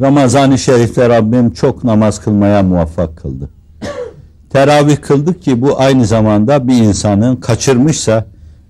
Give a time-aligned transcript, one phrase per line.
[0.00, 3.48] Ramazan-ı Şerif'te Rabbim çok namaz kılmaya muvaffak kıldı.
[4.50, 8.24] Teravih kıldık ki bu aynı zamanda bir insanın kaçırmışsa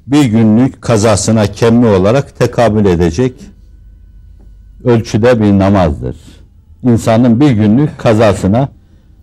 [0.06, 3.34] bir günlük kazasına kemmi olarak tekabül edecek
[4.84, 6.16] ölçüde bir namazdır.
[6.82, 8.68] İnsanın bir günlük kazasına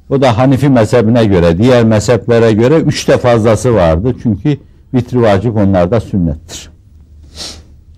[0.10, 4.16] o da Hanifi mezhebine göre, diğer mezheplere göre üçte fazlası vardı.
[4.24, 4.58] Çünkü
[4.94, 6.70] vitri vacip onlarda sünnettir.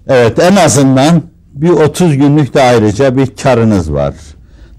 [0.07, 1.21] Evet en azından
[1.61, 4.13] bir 30 günlük de ayrıca bir karınız var.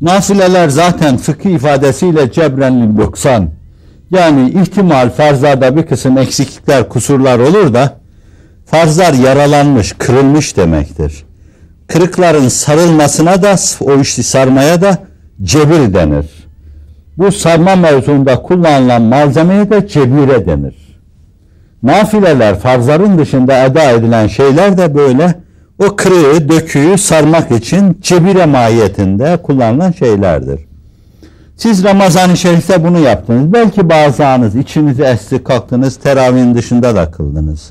[0.00, 3.50] Nafileler zaten fıkıh ifadesiyle cebrenli 90.
[4.10, 7.96] Yani ihtimal farzlarda bir kısım eksiklikler, kusurlar olur da
[8.66, 11.24] farzlar yaralanmış, kırılmış demektir.
[11.86, 14.98] Kırıkların sarılmasına da o işi sarmaya da
[15.42, 16.26] cebir denir.
[17.18, 20.74] Bu sarma mevzunda kullanılan malzemeye de cebire denir.
[21.82, 25.34] Nafileler farzların dışında eda edilen şeyler de böyle
[25.78, 30.60] o kırığı, döküyü sarmak için cebire mahiyetinde kullanılan şeylerdir.
[31.56, 33.52] Siz Ramazan-ı Şerif'te bunu yaptınız.
[33.52, 37.70] Belki bazı anınız içinizi esti kalktınız, teravihin dışında da kıldınız.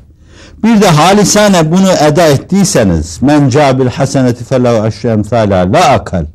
[0.64, 6.26] Bir de halisane bunu eda ettiyseniz men cabil haseneti felev aşşemsala la akal.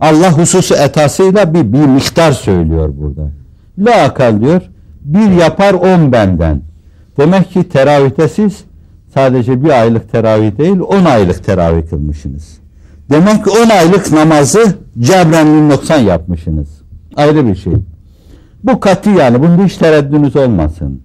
[0.00, 3.30] Allah hususu etasıyla bir, bir miktar söylüyor burada.
[3.78, 4.62] La akal diyor.
[5.00, 6.62] Bir yapar on benden.
[7.16, 8.64] Demek ki teravihte siz
[9.14, 12.58] sadece bir aylık teravih değil on aylık teravih kılmışsınız.
[13.10, 16.68] Demek ki on aylık namazı cebren noksan yapmışsınız.
[17.16, 17.72] Ayrı bir şey.
[18.64, 19.42] Bu katı yani.
[19.42, 21.02] Bunda hiç tereddünüz olmasın.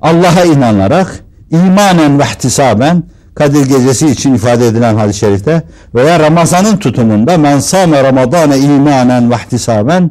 [0.00, 3.02] Allah'a inanarak imanen ve ihtisaben
[3.34, 5.62] Kadir gecesi için ifade edilen hadis-i şerifte
[5.94, 10.10] veya Ramazan'ın tutumunda men sâme ramadâne imanen ve ihtisaben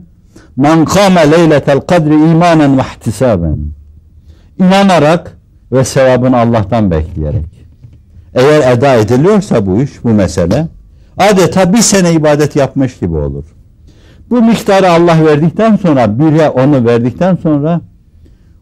[0.58, 3.58] men kâme leyletel kadri imanen ve ihtisaben
[4.60, 5.38] inanarak
[5.72, 7.62] ve sevabını Allah'tan bekleyerek
[8.34, 10.68] eğer eda ediliyorsa bu iş, bu mesele
[11.18, 13.44] adeta bir sene ibadet yapmış gibi olur.
[14.30, 17.82] Bu miktarı Allah verdikten sonra, bire onu verdikten sonra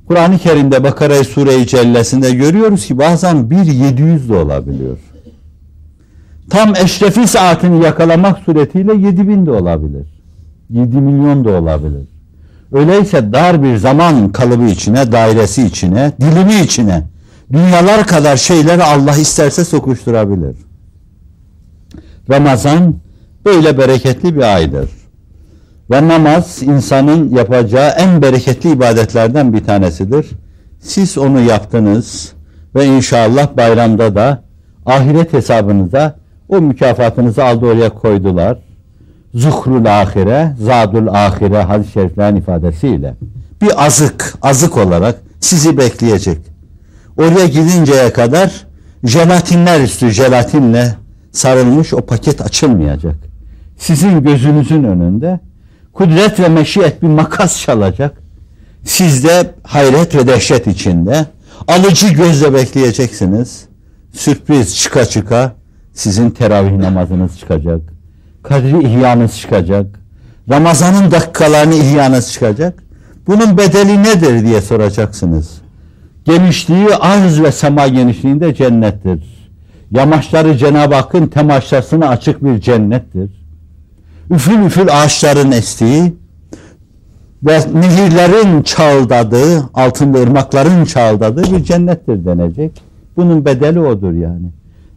[0.08, 4.98] Kur'an-ı Kerim'de Bakara Sure-i Cellesi'nde görüyoruz ki bazen bir 700 de olabiliyor.
[6.50, 10.22] Tam eşrefi saatini yakalamak suretiyle 7000 de olabilir.
[10.70, 12.08] 7 milyon da olabilir.
[12.74, 17.04] Öyleyse dar bir zaman kalıbı içine, dairesi içine, dilimi içine,
[17.54, 20.56] dünyalar kadar şeyleri Allah isterse sokuşturabilir.
[22.30, 22.96] Ramazan
[23.46, 24.90] böyle bereketli bir aydır.
[25.92, 30.30] Ve namaz insanın yapacağı en bereketli ibadetlerden bir tanesidir.
[30.80, 32.34] Siz onu yaptınız
[32.76, 34.44] ve inşallah bayramda da
[34.86, 36.16] ahiret hesabınıza
[36.50, 38.58] o mükafatınızı aldı oraya koydular.
[39.34, 43.16] Zuhrul ahire, zadul ahire hadis-i şeriflerin ifadesiyle
[43.62, 46.38] bir azık, azık olarak sizi bekleyecek.
[47.18, 48.68] Oraya gidinceye kadar
[49.04, 50.96] jelatinler üstü jelatinle
[51.32, 53.16] sarılmış o paket açılmayacak.
[53.78, 55.40] Sizin gözünüzün önünde
[55.94, 58.18] kudret ve meşiyet bir makas çalacak.
[58.84, 61.26] Siz de hayret ve dehşet içinde
[61.68, 63.66] alıcı gözle bekleyeceksiniz.
[64.14, 65.56] Sürpriz çıka çıka
[65.94, 67.99] sizin teravih namazınız çıkacak.
[68.44, 69.86] Kadri ihyanız çıkacak.
[70.50, 72.84] Ramazanın dakikalarını ihyanız çıkacak.
[73.28, 75.62] Bunun bedeli nedir diye soracaksınız.
[76.26, 79.50] Genişliği arz ve sema genişliğinde cennettir.
[79.92, 83.40] Yamaçları Cenab-ı Hakk'ın temaşlasına açık bir cennettir
[84.32, 86.14] üfül üfül ağaçların estiği
[87.44, 92.84] ve nehirlerin çağıldadığı, altında ırmakların çağıldadığı bir cennettir denecek.
[93.18, 94.52] Bunun bedeli odur yani.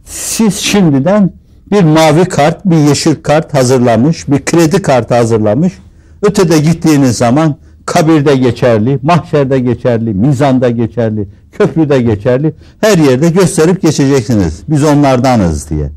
[0.05, 1.31] Siz şimdiden
[1.71, 5.73] bir mavi kart, bir yeşil kart hazırlamış, bir kredi kartı hazırlamış.
[6.21, 12.53] Ötede gittiğiniz zaman kabirde geçerli, mahşerde geçerli, mizanda geçerli, köprüde geçerli.
[12.81, 14.63] Her yerde gösterip geçeceksiniz.
[14.69, 15.89] Biz onlardanız diye.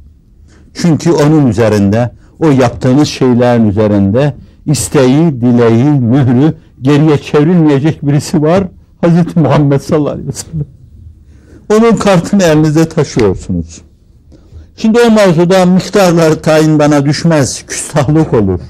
[0.75, 4.35] Çünkü onun üzerinde o yaptığınız şeylerin üzerinde
[4.67, 8.65] isteği, dileği, mührü geriye çevrilmeyecek birisi var.
[9.01, 10.67] Hazreti Muhammed sallallahu aleyhi ve sellem.
[11.73, 13.83] Onun kartını elinizde taşıyorsunuz.
[14.77, 17.67] Şimdi o mevzuda miktarlar tayin bana düşmez.
[17.67, 18.61] Küstahlık olur.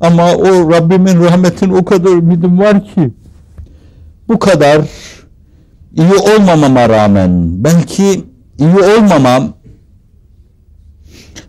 [0.00, 3.10] Ama o Rabbimin rahmetin o kadar ümidim var ki
[4.28, 4.82] bu kadar
[5.96, 8.24] iyi olmamama rağmen belki
[8.58, 9.52] iyi olmamam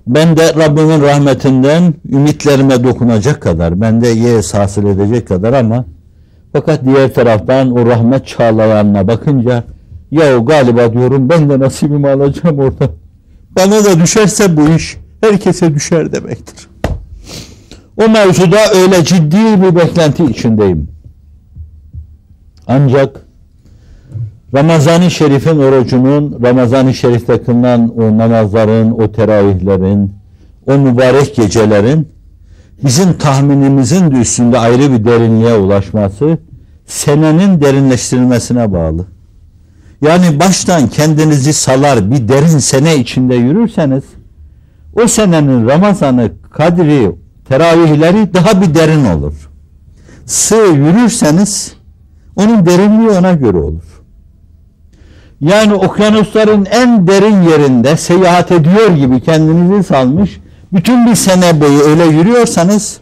[0.08, 5.86] ben de Rabbimin rahmetinden ümitlerime dokunacak kadar, ben de yes hasıl edecek kadar ama
[6.54, 9.64] fakat diğer taraftan o rahmet çağlayanına bakınca
[10.12, 12.90] ya galiba diyorum ben de nasibimi alacağım orada.
[13.56, 16.68] Bana da düşerse bu iş herkese düşer demektir.
[17.98, 20.88] O mevzuda öyle ciddi bir beklenti içindeyim.
[22.68, 23.26] Ancak
[24.54, 30.14] Ramazan-ı Şerif'in orucunun, Ramazan-ı Şerif'te kılınan o namazların, o teravihlerin,
[30.68, 32.08] o mübarek gecelerin
[32.84, 36.38] bizim tahminimizin de üstünde ayrı bir derinliğe ulaşması
[36.86, 39.06] senenin derinleştirilmesine bağlı.
[40.02, 44.04] Yani baştan kendinizi salar bir derin sene içinde yürürseniz
[45.04, 47.12] o senenin Ramazan'ı, Kadri,
[47.50, 49.34] teravihleri daha bir derin olur.
[50.26, 51.74] Sığ yürürseniz
[52.36, 53.84] onun derinliği ona göre olur.
[55.42, 60.40] Yani okyanusların en derin yerinde seyahat ediyor gibi kendinizi salmış,
[60.74, 63.00] bütün bir sene boyu öyle yürüyorsanız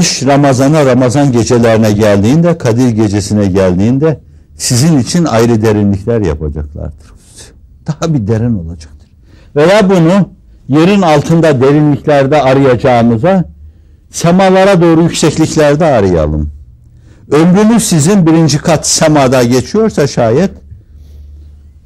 [0.00, 4.20] iş Ramazan'a, Ramazan gecelerine geldiğinde, Kadir gecesine geldiğinde
[4.56, 7.12] sizin için ayrı derinlikler yapacaklardır.
[7.86, 9.10] Daha bir derin olacaktır.
[9.56, 10.28] Veya bunu
[10.68, 13.44] yerin altında derinliklerde arayacağımıza
[14.10, 16.50] semalara doğru yüksekliklerde arayalım.
[17.30, 20.50] Ömrünüz sizin birinci kat semada geçiyorsa şayet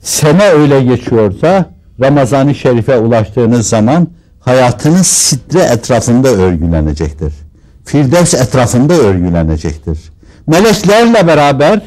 [0.00, 1.70] sene öyle geçiyorsa
[2.00, 4.08] Ramazan-ı Şerif'e ulaştığınız zaman
[4.40, 7.32] hayatınız sitre etrafında örgülenecektir.
[7.84, 9.98] Firdevs etrafında örgülenecektir.
[10.46, 11.82] Meleklerle beraber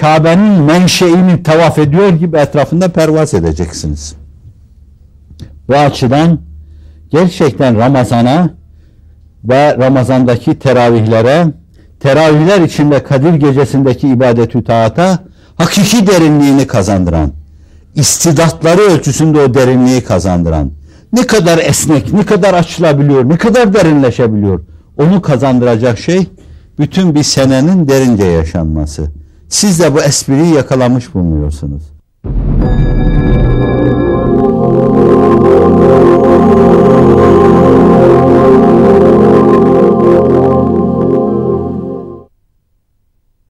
[0.00, 4.14] Kabe'nin menşeini tavaf ediyor gibi etrafında pervaz edeceksiniz.
[5.68, 6.40] Bu açıdan
[7.10, 8.50] gerçekten Ramazan'a
[9.44, 11.46] ve Ramazan'daki teravihlere,
[12.00, 15.18] teravihler içinde Kadir gecesindeki ibadet-ü taata
[15.56, 17.32] hakiki derinliğini kazandıran,
[17.94, 20.70] istidatları ölçüsünde o derinliği kazandıran,
[21.12, 24.60] ne kadar esnek, ne kadar açılabiliyor, ne kadar derinleşebiliyor,
[24.98, 26.26] onu kazandıracak şey
[26.78, 29.17] bütün bir senenin derince yaşanması.
[29.48, 31.82] Siz de bu espriyi yakalamış bulunuyorsunuz.